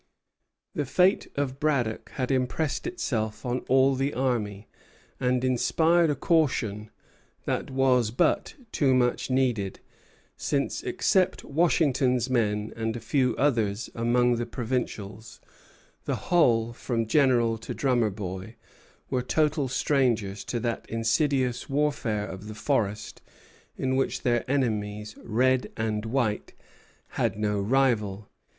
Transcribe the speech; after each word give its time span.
The 0.73 0.87
fate 0.87 1.27
of 1.35 1.59
Braddock 1.59 2.09
had 2.15 2.31
impressed 2.31 2.87
itself 2.87 3.45
on 3.45 3.59
all 3.69 3.93
the 3.93 4.15
army, 4.15 4.67
and 5.19 5.43
inspired 5.45 6.09
a 6.09 6.15
caution 6.15 6.89
that 7.45 7.69
was 7.69 8.09
but 8.09 8.55
too 8.71 8.95
much 8.95 9.29
needed; 9.29 9.79
since, 10.35 10.81
except 10.81 11.43
Washington's 11.45 12.31
men 12.31 12.73
and 12.75 12.95
a 12.97 12.99
few 12.99 13.35
others 13.37 13.91
among 13.93 14.37
the 14.37 14.47
provincials, 14.47 15.39
the 16.05 16.15
whole, 16.31 16.73
from 16.73 17.05
general 17.05 17.59
to 17.59 17.71
drummer 17.75 18.09
boy, 18.09 18.55
were 19.11 19.21
total 19.21 19.67
strangers 19.67 20.43
to 20.45 20.59
that 20.61 20.89
insidious 20.89 21.69
warfare 21.69 22.25
of 22.25 22.47
the 22.47 22.55
forest 22.55 23.21
in 23.77 23.95
which 23.95 24.23
their 24.23 24.49
enemies, 24.49 25.15
red 25.23 25.71
and 25.77 26.05
white, 26.07 26.53
had 27.09 27.37
no 27.37 27.61
rival. 27.61 28.27